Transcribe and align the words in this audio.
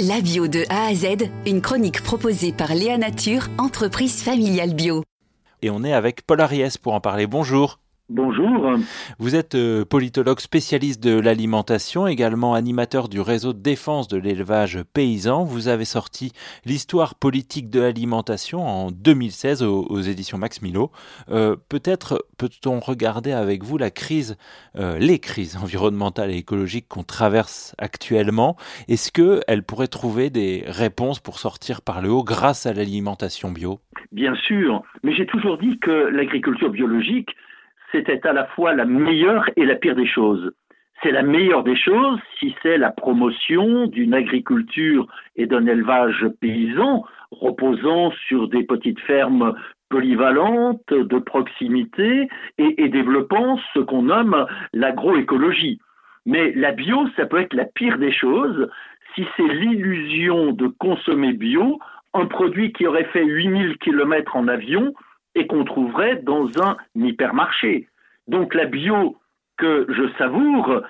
La 0.00 0.20
bio 0.20 0.48
de 0.48 0.64
A 0.70 0.86
à 0.86 0.94
Z, 0.94 1.30
une 1.46 1.60
chronique 1.60 2.02
proposée 2.02 2.52
par 2.52 2.74
Léa 2.74 2.98
Nature, 2.98 3.46
entreprise 3.58 4.24
familiale 4.24 4.74
bio. 4.74 5.04
Et 5.62 5.70
on 5.70 5.84
est 5.84 5.92
avec 5.92 6.26
Paul 6.26 6.40
Ariès 6.40 6.76
pour 6.78 6.94
en 6.94 7.00
parler. 7.00 7.28
Bonjour. 7.28 7.78
Bonjour. 8.10 8.76
Vous 9.18 9.34
êtes 9.34 9.54
euh, 9.54 9.86
politologue 9.86 10.38
spécialiste 10.38 11.02
de 11.02 11.18
l'alimentation, 11.18 12.06
également 12.06 12.52
animateur 12.52 13.08
du 13.08 13.18
réseau 13.18 13.54
de 13.54 13.62
défense 13.62 14.08
de 14.08 14.18
l'élevage 14.18 14.82
paysan. 14.92 15.44
Vous 15.44 15.68
avez 15.68 15.86
sorti 15.86 16.32
l'histoire 16.66 17.14
politique 17.14 17.70
de 17.70 17.80
l'alimentation 17.80 18.60
en 18.60 18.90
2016 18.90 19.62
aux, 19.62 20.00
éditions 20.02 20.36
Max 20.36 20.60
Milo. 20.60 20.90
Euh, 21.30 21.56
peut-être 21.70 22.26
peut-on 22.36 22.78
regarder 22.78 23.32
avec 23.32 23.64
vous 23.64 23.78
la 23.78 23.90
crise, 23.90 24.36
euh, 24.76 24.98
les 24.98 25.18
crises 25.18 25.56
environnementales 25.56 26.30
et 26.30 26.36
écologiques 26.36 26.88
qu'on 26.88 27.04
traverse 27.04 27.74
actuellement. 27.78 28.58
Est-ce 28.86 29.12
qu'elles 29.12 29.62
pourraient 29.62 29.86
trouver 29.86 30.28
des 30.28 30.64
réponses 30.66 31.20
pour 31.20 31.38
sortir 31.38 31.80
par 31.80 32.02
le 32.02 32.10
haut 32.10 32.22
grâce 32.22 32.66
à 32.66 32.74
l'alimentation 32.74 33.50
bio? 33.50 33.80
Bien 34.12 34.34
sûr, 34.34 34.82
mais 35.02 35.14
j'ai 35.14 35.24
toujours 35.24 35.56
dit 35.56 35.78
que 35.78 35.90
l'agriculture 35.90 36.68
biologique 36.68 37.30
c'était 37.94 38.26
à 38.26 38.32
la 38.32 38.46
fois 38.46 38.74
la 38.74 38.84
meilleure 38.84 39.48
et 39.56 39.64
la 39.64 39.76
pire 39.76 39.94
des 39.94 40.06
choses. 40.06 40.52
C'est 41.02 41.12
la 41.12 41.22
meilleure 41.22 41.62
des 41.62 41.76
choses 41.76 42.18
si 42.38 42.54
c'est 42.62 42.76
la 42.76 42.90
promotion 42.90 43.86
d'une 43.86 44.14
agriculture 44.14 45.06
et 45.36 45.46
d'un 45.46 45.66
élevage 45.66 46.26
paysan 46.40 47.04
reposant 47.30 48.10
sur 48.26 48.48
des 48.48 48.64
petites 48.64 49.00
fermes 49.00 49.54
polyvalentes, 49.90 50.92
de 50.92 51.18
proximité 51.18 52.28
et, 52.58 52.88
développant 52.88 53.60
ce 53.74 53.80
qu'on 53.80 54.02
nomme 54.02 54.46
l'agroécologie. 54.72 55.78
Mais 56.26 56.52
la 56.52 56.72
bio, 56.72 57.06
ça 57.16 57.26
peut 57.26 57.40
être 57.40 57.54
la 57.54 57.66
pire 57.66 57.98
des 57.98 58.12
choses 58.12 58.68
si 59.14 59.24
c'est 59.36 59.46
l'illusion 59.46 60.52
de 60.52 60.66
consommer 60.66 61.32
bio, 61.32 61.78
un 62.12 62.26
produit 62.26 62.72
qui 62.72 62.86
aurait 62.86 63.10
fait 63.12 63.24
8000 63.24 63.78
km 63.78 64.36
en 64.36 64.48
avion 64.48 64.94
et 65.34 65.46
qu'on 65.46 65.64
trouverait 65.64 66.16
dans 66.16 66.48
un 66.62 66.76
hypermarché. 66.94 67.88
Donc 68.28 68.54
la 68.54 68.66
bio 68.66 69.16
que 69.56 69.86
je 69.88 70.08
savoure, 70.18 70.82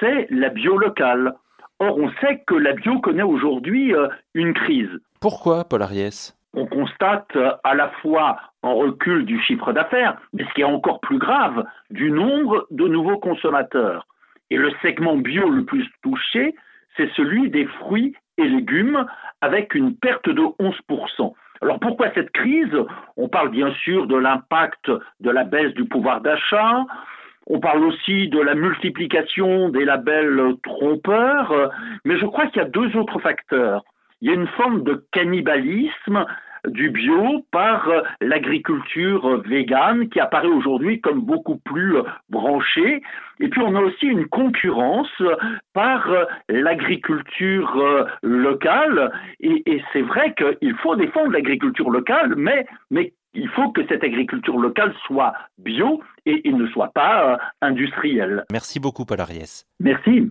c'est 0.00 0.26
la 0.30 0.48
bio 0.48 0.78
locale. 0.78 1.34
Or, 1.80 1.96
on 1.98 2.10
sait 2.20 2.42
que 2.46 2.54
la 2.54 2.72
bio 2.72 3.00
connaît 3.00 3.22
aujourd'hui 3.22 3.94
euh, 3.94 4.08
une 4.34 4.52
crise. 4.52 4.90
Pourquoi, 5.20 5.64
Paul 5.64 5.82
Ariès? 5.82 6.36
On 6.54 6.66
constate 6.66 7.36
à 7.62 7.74
la 7.74 7.88
fois 8.02 8.38
un 8.62 8.72
recul 8.72 9.24
du 9.24 9.40
chiffre 9.42 9.72
d'affaires, 9.72 10.18
mais 10.32 10.44
ce 10.44 10.54
qui 10.54 10.62
est 10.62 10.64
encore 10.64 11.00
plus 11.00 11.18
grave, 11.18 11.64
du 11.90 12.10
nombre 12.10 12.66
de 12.70 12.88
nouveaux 12.88 13.18
consommateurs. 13.18 14.06
Et 14.50 14.56
le 14.56 14.72
segment 14.82 15.16
bio 15.16 15.48
le 15.50 15.64
plus 15.64 15.86
touché, 16.02 16.54
c'est 16.96 17.10
celui 17.14 17.50
des 17.50 17.66
fruits 17.66 18.16
et 18.38 18.44
légumes, 18.44 19.06
avec 19.40 19.74
une 19.74 19.94
perte 19.96 20.28
de 20.28 20.42
11%. 20.42 21.34
Alors 21.60 21.78
pourquoi 21.80 22.10
cette 22.14 22.30
crise? 22.30 22.76
On 23.16 23.28
parle 23.28 23.50
bien 23.50 23.72
sûr 23.82 24.06
de 24.06 24.16
l'impact 24.16 24.90
de 25.20 25.30
la 25.30 25.44
baisse 25.44 25.74
du 25.74 25.84
pouvoir 25.84 26.20
d'achat, 26.20 26.84
on 27.50 27.60
parle 27.60 27.82
aussi 27.84 28.28
de 28.28 28.40
la 28.40 28.54
multiplication 28.54 29.70
des 29.70 29.84
labels 29.86 30.54
trompeurs, 30.62 31.72
mais 32.04 32.18
je 32.18 32.26
crois 32.26 32.46
qu'il 32.48 32.60
y 32.60 32.64
a 32.64 32.68
deux 32.68 32.94
autres 32.94 33.18
facteurs. 33.20 33.84
Il 34.20 34.28
y 34.28 34.32
a 34.32 34.34
une 34.34 34.48
forme 34.48 34.82
de 34.82 35.02
cannibalisme 35.12 36.26
du 36.66 36.90
bio 36.90 37.44
par 37.50 37.88
euh, 37.88 38.02
l'agriculture 38.20 39.40
végane 39.42 40.08
qui 40.08 40.20
apparaît 40.20 40.48
aujourd'hui 40.48 41.00
comme 41.00 41.20
beaucoup 41.20 41.56
plus 41.56 41.96
euh, 41.96 42.02
branchée. 42.28 43.02
Et 43.40 43.48
puis 43.48 43.60
on 43.60 43.74
a 43.74 43.80
aussi 43.80 44.06
une 44.06 44.26
concurrence 44.26 45.22
par 45.72 46.10
euh, 46.10 46.24
l'agriculture 46.48 48.06
locale. 48.22 49.12
Et, 49.40 49.62
et 49.66 49.82
c'est 49.92 50.02
vrai 50.02 50.34
qu'il 50.34 50.74
faut 50.76 50.96
défendre 50.96 51.32
l'agriculture 51.32 51.90
locale, 51.90 52.34
mais, 52.36 52.66
mais 52.90 53.12
il 53.34 53.48
faut 53.48 53.70
que 53.70 53.86
cette 53.88 54.04
agriculture 54.04 54.58
locale 54.58 54.94
soit 55.06 55.32
bio 55.58 56.02
et, 56.26 56.50
ne 56.50 56.66
soit 56.68 56.92
pas 56.92 57.32
euh, 57.32 57.36
industrielle. 57.60 58.44
Merci 58.50 58.80
beaucoup, 58.80 59.04
Paul 59.04 59.20
Ariès. 59.20 59.66
Merci. 59.80 60.30